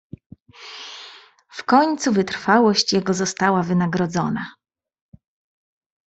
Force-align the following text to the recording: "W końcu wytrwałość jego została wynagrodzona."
"W 1.49 1.63
końcu 1.63 2.11
wytrwałość 2.11 2.93
jego 2.93 3.13
została 3.13 3.63
wynagrodzona." 3.63 4.45